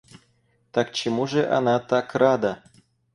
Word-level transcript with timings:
Так 0.71 0.93
чему 0.93 1.27
же 1.27 1.47
она 1.47 1.77
так 1.79 2.15
рада? 2.15 2.63